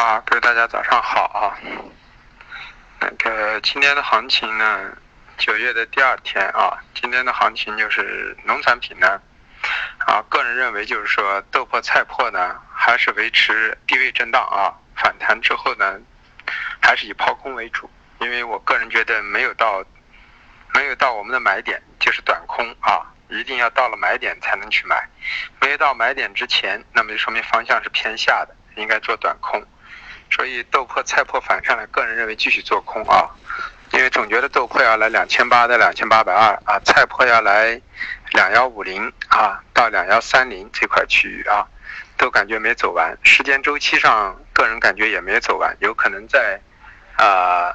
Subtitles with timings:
[0.00, 1.52] 啊，各位大家早上好啊。
[3.00, 4.96] 那个今天的行情呢，
[5.36, 9.20] 九月的第二天啊，今天的行情就是农产品呢，
[10.06, 16.00] 啊，个人认为就是说豆粕、菜粕呢，还是维持低位震荡啊，反弹之后呢，
[16.80, 17.90] 还是以抛空为主，
[18.20, 19.84] 因为我个人觉得没有到，
[20.72, 25.06] 没有到我们的买点，就是短空啊，一定要到了买点才能去买，
[25.60, 29.62] 没有到买点之前，那么就说明方向是偏下的，应该做短空。
[30.30, 33.28] 所以豆粕、菜粕反上来，个人认为继续做空啊，
[33.92, 37.78] 因为总觉得豆粕要来两千八到两千八百二啊，菜粕要来
[38.32, 41.66] 两幺五零啊到两幺三零这块区域啊，
[42.16, 43.14] 都感觉没走完。
[43.22, 46.60] 时间周期上，个人感觉也没走完，有可能在
[47.16, 47.74] 啊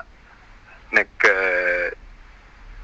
[0.90, 1.94] 那个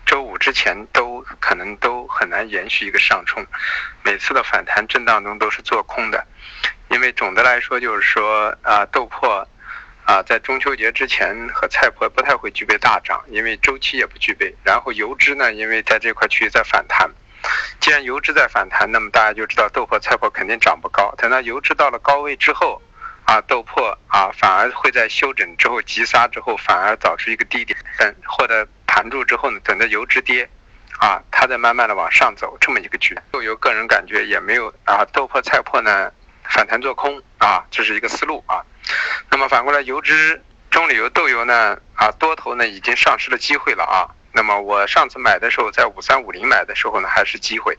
[0.06, 3.44] 周五之前都可能都很难延续一个上冲。
[4.04, 6.24] 每次的反弹震荡中都是做空的，
[6.90, 9.44] 因为总的来说就是说啊豆粕。
[10.04, 14.54] 啊，在中秋节之前和菜粕不太会具备大涨，因为周期也不具备。
[14.64, 17.10] 然后油脂呢，因为在这块区域在反弹，
[17.80, 21.14] 既然油脂在反弹，那么大家就知道豆粕、菜粕肯定涨不高。
[21.18, 22.82] 等到油脂到了高位之后，
[23.26, 30.50] 啊，豆粕啊反而会在休整之后急杀之后，反而找出一个低点，等或者盘住之后呢，等着油脂跌，
[31.00, 33.18] 啊，它再慢慢的往上走，这么一个局。
[33.32, 36.12] 豆油个人感觉也没有啊，豆粕、菜粕呢
[36.54, 38.62] 反弹做空啊，这是一个思路啊。
[39.30, 41.78] 那么反过来，油脂、棕榈油、豆油呢？
[41.96, 44.04] 啊，多头呢已经丧失了机会了啊。
[44.34, 47.78] 那么我上次买的时候，在五三五零买的时候呢，还是机会。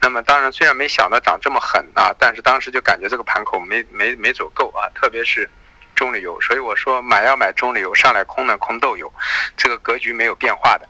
[0.00, 5.48] 那么当然，虽然没想到涨这么狠啊，但是当时就感觉这个盘口没没没走够啊，特别是
[5.94, 6.40] 棕榈油。
[6.40, 9.12] 所以我说买要买棕榈油，上来空呢空豆油，
[9.56, 10.88] 这个格局没有变化的。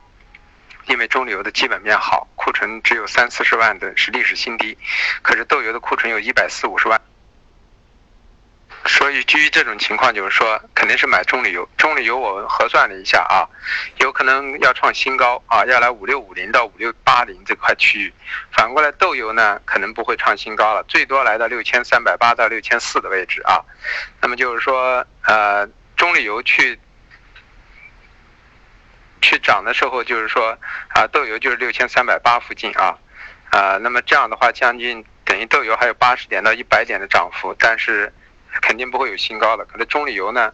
[0.87, 4.79] 因为棕榈油的基本面好，库存只有三四十万吨是历史新低，
[5.23, 7.01] 可是豆油的库存有一百四五十万。
[8.89, 11.69] 所以基于这种情况，就是说肯定是买中榈油。
[11.77, 13.49] 中榈油我核算了一下啊，
[13.99, 18.13] 有可能要创新高啊，要来五六五零到五六八零这块区域。
[18.53, 23.61] 反过来豆油呢，可能不会创新高了，最多来到六千三百八到六千四的位置啊。
[24.21, 26.79] 那么就是说，呃，中榈油去
[29.21, 30.57] 去涨的时候，就是说
[30.89, 32.97] 啊，豆油就是六千三百八附近啊，
[33.51, 38.13] 啊，那么这样的话，将近等于豆油还有八十点到一百点的涨幅，但是。
[38.61, 40.53] 肯定不会有新高了，可能中旅油呢，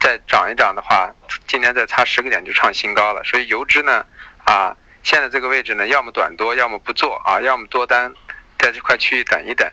[0.00, 1.12] 再涨一涨的话，
[1.46, 3.22] 今天再差十个点就创新高了。
[3.24, 4.04] 所以油脂呢，
[4.44, 8.12] 啊，现在这个位置呢，要么短多，要么不做啊，要么多单，
[8.58, 9.66] 在这块区域等一等，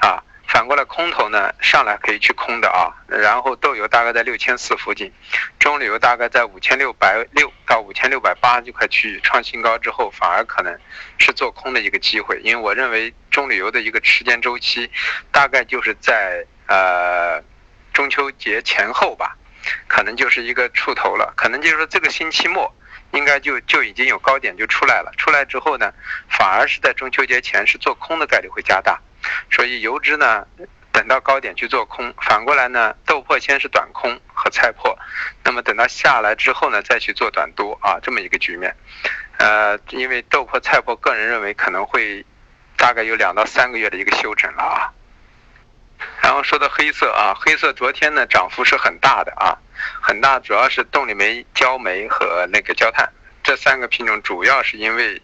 [0.00, 0.22] 啊。
[0.46, 5.10] 反过来，空头呢上来可以去空的啊，然后豆油大概在六千四附近，
[5.58, 10.78] 中旅油大概在五千六百六到五千六百八这块区域创新高之后，反而可能
[11.16, 14.88] 是做空的一个机会，因为我认为中旅油的一个时间周期
[15.32, 17.42] 大概就是在呃
[17.92, 19.36] 中秋节前后吧，
[19.88, 22.74] 可能就是一个触头了，可能就是说这个星期末
[23.12, 25.92] 应该就就已经有高点就出来了，出来之后呢，
[26.28, 29.00] 反而是在中秋节前是做空的概率会加大。
[29.50, 30.46] 所以油脂呢，
[30.92, 34.94] 等到高点去做空，反过来呢，豆粕先是短空和菜粕，
[35.42, 38.76] 那么等到下来之后呢，再去做短多啊，这么一个局面。
[39.38, 42.26] 呃，因为豆粕、菜粕，个人认为可能会
[42.76, 44.92] 大概有两到三个月的一个休整了啊。
[46.34, 49.56] 然后说到黑色啊，黑色昨天呢涨幅是很大的啊，
[50.02, 53.08] 很大，主要是动力煤、焦煤和那个焦炭
[53.44, 55.22] 这三个品种，主要是因为。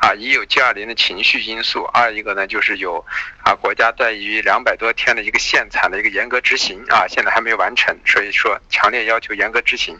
[0.00, 3.04] 啊，一有 G 二零的情绪因素，二一个呢就是有
[3.42, 9.98] 啊国家对于两百多天的一个限产的一个严格执行啊，现在还没有完成，所以说强烈要求严格执行。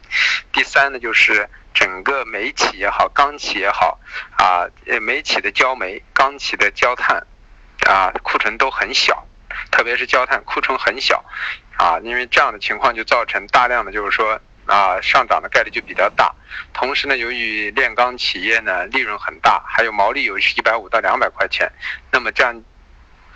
[0.53, 3.99] 第三呢就是整个煤企也好，钢企也好
[4.39, 4.71] 啊，
[5.03, 7.27] 煤企的焦煤、钢企的焦炭
[7.89, 9.26] 啊库存都很小，
[9.77, 11.23] 特别是焦炭库存很小
[11.77, 14.41] 啊，因为这样的情况就造成大量的就是说。
[14.67, 16.35] 啊，上涨的概率就比较大。
[16.75, 21.71] 同时呢，由于炼钢企业呢利润很大，还有毛利有是一百五到两百块钱，
[22.11, 22.65] 那么这样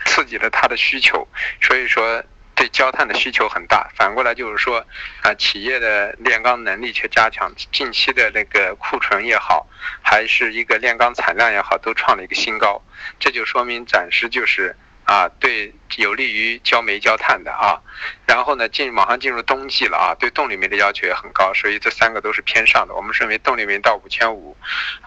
[0.04, 1.28] 刺激了它的需求，
[1.62, 2.20] 所以说
[2.56, 3.88] 对焦炭的需求很大。
[3.94, 4.84] 反过来就是说，
[5.22, 9.68] 啊，企业的炼钢能力却加强，近期的那个库存也好，
[10.03, 12.82] 还是一个炼钢产量也好，都创了一个新高。
[13.20, 14.74] 这就说明暂时就是。
[15.10, 17.83] 啊，对，有利于焦煤焦炭的啊，
[18.28, 22.95] 然后呢，进马上进入冬季了啊，对动力煤的要求也很高，所以这三个都是偏上的。
[22.95, 24.57] 我们认为动力煤到五千五，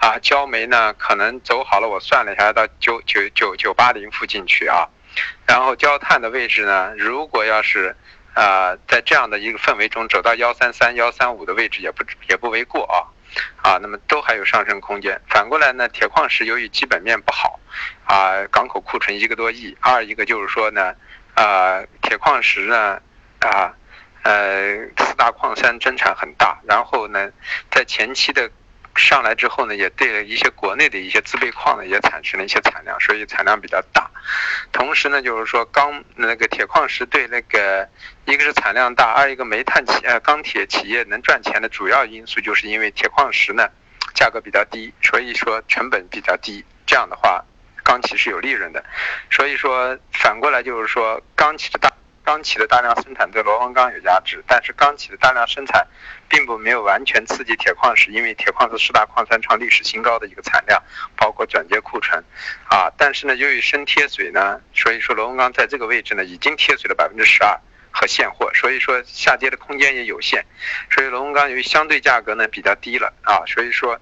[0.02, 4.86] 啊，焦煤呢可能走好了，我算了一下到九九九九八零附近去啊，
[5.48, 7.96] 然后焦炭的位置呢，如果要是
[8.34, 13.08] 啊在这样的一个氛围中走到幺三三幺三五的位置也不也不为过啊。
[13.62, 15.20] 啊，那么都还有上升空间。
[15.28, 17.60] 反过来呢，铁矿石由于基本面不好，
[18.06, 20.94] 啊，港口库存一个多亿；二一个就是说呢，
[21.36, 23.02] 啊，铁矿石呢，
[23.40, 23.74] 啊，
[24.24, 27.30] 呃四大矿山增产很大，然后呢，
[27.72, 28.50] 在前期的。
[28.96, 34.08] 上来之后呢，也对一些国内的一些自备矿呢，也产生了一些产量，所以产量比较大。
[34.72, 37.88] 同时呢，就是说钢那个铁矿石对那个
[38.26, 43.68] 一个是产量大，二一个煤炭企呃钢铁企业能赚钱的主要因素，就是因为铁矿石呢
[44.14, 47.44] 价格比较低，所以说成本比较低，这样的话
[47.84, 48.84] 钢企是有利润的。
[49.30, 51.92] 所以说反过来就是说钢企的大。
[52.24, 55.86] 钢企的大量生产对螺纹钢有压制，但是钢企的大量生产，
[56.30, 60.82] 并不没有完全刺激铁矿石，因为铁矿石四大矿山创历史新高的一个产量，
[61.18, 62.24] 包括转接库存，
[62.70, 67.60] 啊，但是呢，由于深贴水呢，所以说螺纹钢在这个位置呢已经贴水了百分之十二
[67.92, 70.46] 和现货，所以说下跌的空间也有限，
[70.90, 74.00] 所以螺纹钢由于相对价格呢比较低了啊，所以说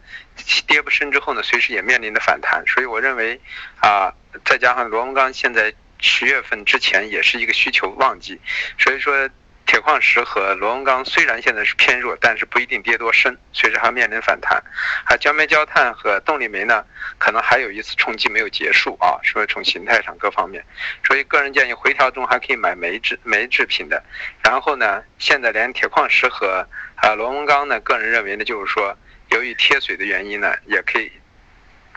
[0.68, 3.41] 跌不深之后呢，随时也面临着反弹，所以我认为
[3.81, 4.13] 啊，
[4.45, 5.73] 再加上螺纹钢现在。
[6.01, 8.39] 十月份之前也是一个需求旺季，
[8.77, 9.30] 所以说
[9.65, 14.62] 铁矿石和螺纹钢虽然现在是偏弱，但是不一定跌多深，随时还面临反弹。
[15.06, 16.83] 啊，焦煤、焦炭和动力煤呢，
[17.19, 20.65] 可能还有一次冲击没有结束啊，所以从形态上各方面，
[21.06, 24.04] 所以个人建议回调中还可以买煤制煤制品的。
[24.44, 28.97] 然后呢，现在连铁矿石和啊螺纹钢呢，个人认为呢，就是说
[29.30, 31.12] 由于贴水的原因呢，也可以。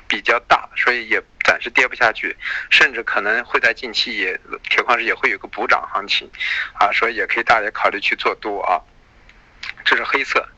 [0.06, 2.36] 比较大，所以也暂时跌不下去，
[2.70, 6.28] 甚至可能会在近期也铁矿石也会有个补涨行情，
[6.72, 8.80] 啊，所以也可以大家考虑去做多啊。
[9.84, 10.48] 这是黑色。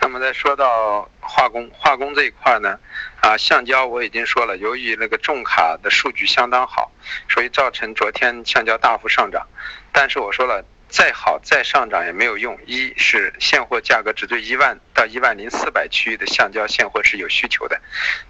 [0.00, 2.78] 那么再说到化工，化工这一块呢，
[3.20, 6.90] 啊，橡胶我已经说了，由于那个重卡的数据相当好，
[7.28, 9.46] 所以造成昨天橡胶大幅上涨。
[9.92, 10.64] 但是我说了。
[10.88, 17.78] 再好再上涨也没有用，一是现货价格只对一万到一万零四百区域的橡胶现货是有需求的，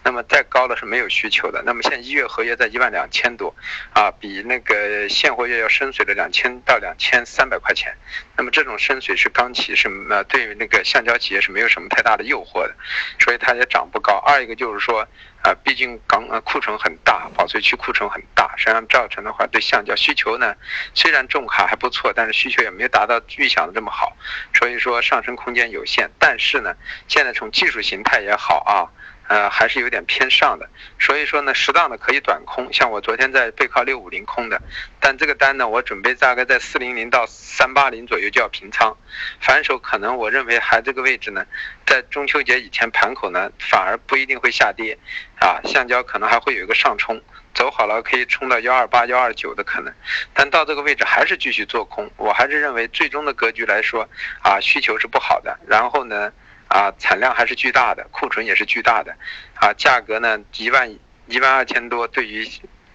[0.02, 1.62] 那么再高的是没有需求的。
[1.64, 3.54] 那么现在一月合约在一万两千多，
[3.94, 7.96] 啊，比那个现货月要深水了两千到两千三百块钱。
[8.36, 12.74] 那么这种深水是钢企是呃对于那个橡胶企业是没有什么太大的诱惑的，
[13.20, 14.16] 所以它也涨不高。
[14.26, 15.06] 二一个就是说。
[15.42, 20.52] 啊，毕竟钢呃库存很大，保税区库存很大，实际上造成的话对橡胶需求呢，
[20.92, 24.16] 虽然重卡还不错，但是需求也没有达到预想的这么好，
[24.54, 26.10] 所以说上升空间有限。
[26.18, 26.74] 但是是呢，
[27.06, 28.88] 现在从技术形态也好啊。
[29.28, 30.70] 呃，还是有点偏上的，
[31.00, 34.62] 所以说呢，适当的可以短空，像我昨天在背靠六五零空的，
[35.00, 38.96] 但这个单呢，我准备大概在四零零到三八零左右就要平仓，
[39.40, 41.44] 反手可能我认为还这个位置呢，
[41.84, 44.96] 在中秋节以前盘口呢，反而不一定会下跌，
[45.40, 47.20] 啊，橡胶可能还会有一个上冲，
[47.52, 49.92] 走好了可以冲到幺二八幺二九的可能，
[50.34, 54.08] 但到这个位置还是继续做空，我还是认为最终的格局来说，
[54.44, 56.32] 啊，需求是不好的，然后呢。
[56.68, 59.16] 啊，产量还是巨大的，库存也是巨大的，
[59.54, 60.90] 啊，价格呢一万
[61.26, 62.46] 一万二千多，对于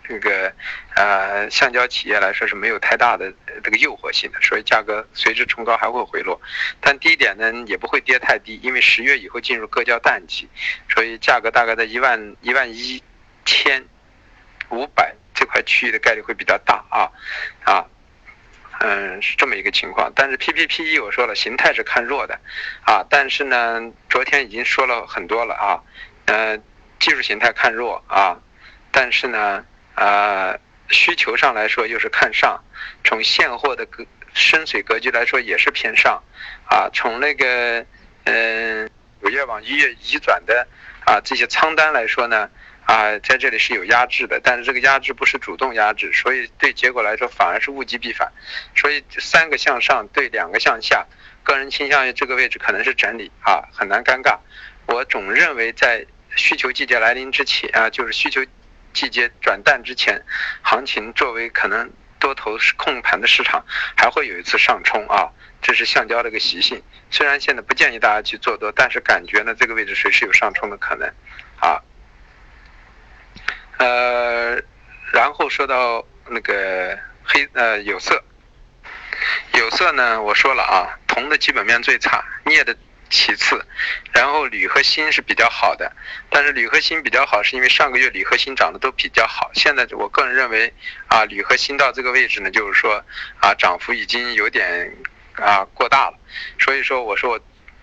[0.04, 0.54] 这个
[0.96, 3.32] 呃橡胶企业来说是没有太大的
[3.64, 6.40] 这个诱惑性的，所以价格随之冲高还会回落，
[6.82, 10.50] 但低点呢也不会跌太低，因为十月以后进入各胶淡季，
[10.90, 13.02] 所以价格大概在一万一万一
[13.46, 13.84] 千
[14.70, 17.10] 五百这块区域的概率会比较大啊
[17.64, 17.86] 啊。
[18.84, 22.40] 嗯，是这么一个情况，但是 P P P E 我说了，形态是看弱的，
[22.84, 23.80] 啊，但是呢，
[24.10, 25.78] 昨天已经说了很多了啊，
[26.26, 26.58] 呃，
[27.00, 28.40] 技术形态看弱啊，
[28.92, 29.64] 但是呢，
[29.94, 30.58] 呃，
[30.90, 32.60] 需求上来说又是看上，
[33.04, 36.24] 从现货的格深水格局来说也是偏上，
[36.66, 37.86] 啊，从那个
[38.24, 38.90] 嗯
[39.22, 40.68] 五月往一月移转的
[41.06, 42.50] 啊这些仓单来说呢。
[42.86, 48.30] 啊，在这里是有压制的，但是这个压制不是主动压制，所以对结果来说反而是物极必反，
[48.76, 51.06] 所以三个向上对两个向下，
[51.44, 54.38] 个人倾向于这个位置可能是整理啊，很难尴尬。
[54.88, 58.44] 我总认为在需求季节来临之前啊，就是需求
[58.92, 60.22] 季节转淡之前，
[60.62, 63.64] 行情作为可能多头控盘的市场，
[63.96, 65.30] 还会有一次上冲啊，
[65.62, 66.82] 这是橡胶的一个习性。
[67.10, 71.08] 虽然现在不建议大家去做多，但是感觉呢这个位置随时有上冲的可能
[71.62, 71.80] 啊。
[73.82, 74.62] 呃，
[75.12, 78.24] 然后说到那个黑呃有色，
[79.54, 82.78] 有色呢，我说了啊，铜的基本面最差，镍的
[83.10, 83.60] 其次，
[84.14, 85.92] 然后铝和锌是比较好的，
[86.30, 90.72] 但是铝和锌比较好是因为上个月铝和锌涨得都比较好，现在我个人认为
[91.08, 93.04] 啊，铝和锌到这个位置呢，就是说
[93.40, 94.96] 啊，涨幅已经有点
[95.38, 96.20] 啊过大了，
[96.60, 97.40] 所以说我说我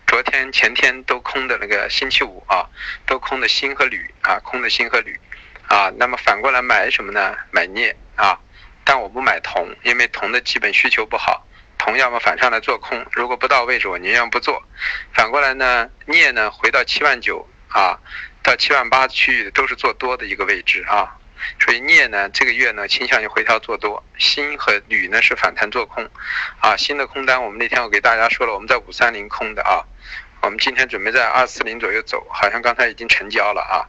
[0.07, 2.71] 昨天前天都空的那个星期五啊，
[3.05, 5.19] 都空的锌和铝啊，空的锌和铝。
[5.68, 7.37] 啊，那么反过来买什么呢？
[7.50, 8.38] 买镍啊，
[8.84, 11.46] 但我不买铜，因为铜的基本需求不好，
[11.76, 14.62] 铜要么反上来做空，如果不到位置，我宁愿不做。
[15.12, 17.98] 反过来呢，镍呢回到七万九啊，
[18.42, 21.14] 到七万八区域都是做多的一个位置啊，
[21.60, 26.08] 所以镍呢这个月呢倾向于回调做多，锌和铝呢是反弹做空，
[26.60, 29.84] 啊，锌的空单我们那天我给大家说了，我们在五三零空的啊，
[30.40, 33.84] 我们今天准备在二四零左右走，好像刚才已经成交了啊。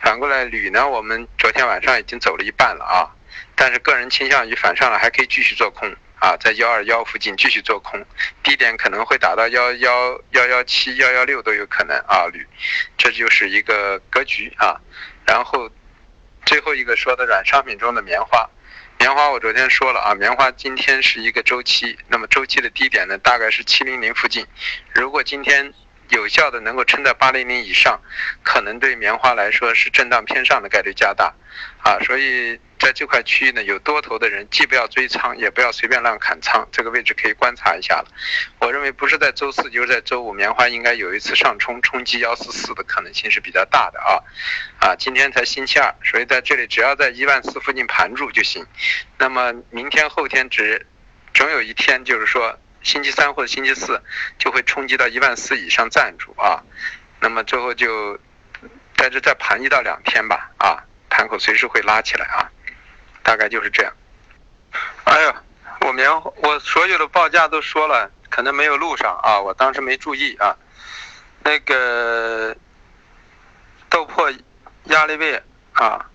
[0.00, 3.08] 反过来铝呢，我们昨天晚上已经走了一半了啊，
[3.54, 5.94] 但是个人倾向于反上来还可以继续做空。
[6.20, 7.98] 啊，在幺二幺附近继续做空，
[8.42, 12.46] 低点可能会打到幺幺幺幺七、幺幺六都有可能啊，铝，
[12.98, 14.76] 这就是一个格局啊。
[15.26, 15.70] 然后
[16.44, 18.46] 最后一个说的软商品中的棉花，
[18.98, 24.46] 棉花我昨天说了啊，棉花今天是一个周期，那么周期的低点呢大概是七零零附近，
[24.92, 25.72] 如果今天
[26.10, 28.00] 有效的能够撑在八零零以上，
[28.44, 31.34] 可能对棉花来说是震荡偏上的概率加大，
[31.82, 32.60] 啊，所以。
[32.80, 36.66] 在这块区域呢，有多头的人，既不要追仓，也不要随便乱砍仓。
[36.72, 38.06] 这个位置可以观察一下了。
[38.58, 44.16] 我认为不是在周四，就是在周五，棉花应该有一次上冲，冲击幺四四的可能性是比较大的啊。
[44.80, 48.66] 啊，今天才星期二，所以在这里只要在一万四附近盘住就行。
[49.18, 50.86] 那么明天、后天只
[51.34, 54.00] 总有一天，就是说星期三或者星期四
[54.38, 56.62] 就会冲击到一万四以上站住啊。
[57.20, 58.18] 那么最后就
[58.96, 62.50] 在这再盘一到两天吧啊，盘口随时会拉起来啊。
[63.22, 63.92] 大概就是这样。
[65.04, 65.42] 哎呀，
[65.80, 70.56] 我棉我所有的报价都说了，可能没有录上啊，我当时没注意啊。
[71.42, 72.56] 那个
[73.88, 74.36] 豆粕
[74.84, 75.42] 压力位
[75.74, 76.06] 啊，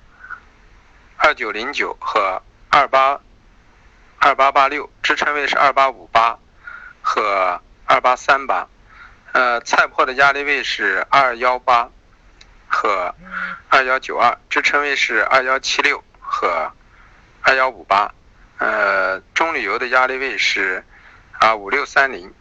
[1.17, 3.19] 二九零九和二八
[4.17, 6.38] 二八八六，支撑位是二八五八
[7.06, 8.68] 和二八三八。
[9.32, 11.90] 呃，菜粕的压力位是二幺八
[12.68, 13.14] 和
[13.70, 16.72] 二幺九二，支撑位是二幺七六和。
[17.48, 18.12] 二幺五八，
[18.58, 20.84] 呃，中旅游的压力位是
[21.34, 22.34] 啊五六三零，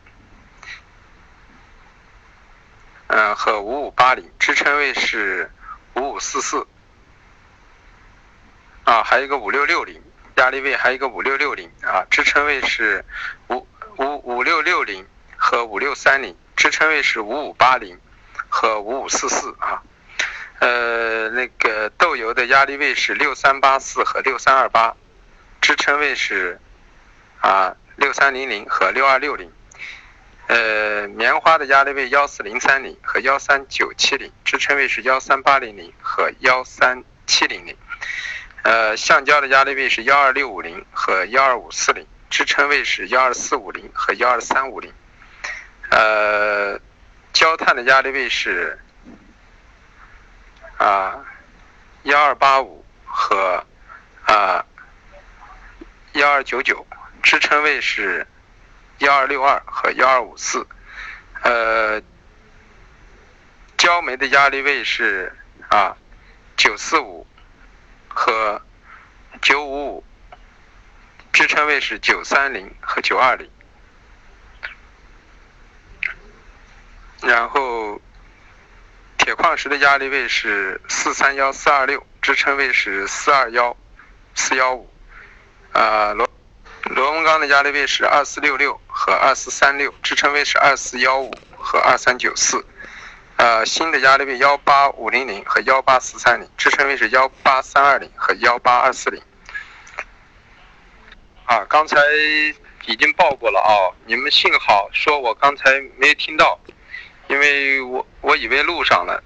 [3.09, 5.51] 嗯和五五八零，支撑位是
[5.93, 6.67] 五五四四，
[8.85, 10.03] 啊还有一个五六六零，
[10.37, 13.05] 压力位还有一个五六六零啊，支撑位是
[13.51, 13.67] 五
[14.25, 18.01] 五六六零和五六三零，支撑位是五五八零
[18.49, 19.83] 和五五四四啊。
[20.61, 24.97] 呃，那个豆油的压力位是六三八四和六三二八，
[25.61, 26.59] 支撑位是
[27.43, 29.53] 啊六三零零和六二六零。
[30.47, 37.77] 呃，棉花的压力位幺四零三零和幺三九七零，支撑位是幺三八零零和幺三七零零。
[38.63, 44.93] 呃，橡胶的压力位是幺二六五零和幺二五四零，支撑位是幺二四五零和幺二三五零。
[45.89, 46.77] 呃，
[47.33, 48.77] 焦炭的压力位是。
[50.77, 51.25] 啊，
[52.03, 53.65] 幺二八五和
[54.27, 54.67] 啊
[56.15, 56.85] 幺二九九，
[57.23, 58.27] 支撑位是
[58.99, 60.67] 幺二六二和幺二五四。
[61.45, 62.03] 呃，
[63.77, 65.33] 焦煤的压力位是
[65.71, 65.97] 啊
[66.57, 67.25] 九四五
[68.09, 68.61] 和
[69.41, 70.05] 九五五，
[71.35, 73.51] 支撑位是九三零和九二零。
[77.21, 78.01] 然后。
[79.17, 83.75] 铁矿石的压力位是四三幺四二六，支撑位是四二幺
[84.35, 84.87] 四幺五。
[85.73, 86.29] 啊，螺
[86.91, 92.63] 螺纹钢的压力位是二四六六和二四三六，支撑位是二四幺五和二三九四。
[93.39, 99.23] 呃，新的压力位幺八五零零和幺八四三零，支撑位是幺八三二零和幺八二四零。
[101.45, 101.97] 啊，刚才
[102.87, 103.73] 已经报过了啊，
[104.07, 106.59] 你们幸好说我刚才没听到。
[107.27, 109.25] 因为我我以为录上了。